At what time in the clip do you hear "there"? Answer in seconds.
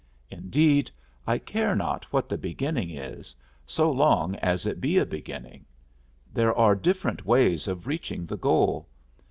6.33-6.55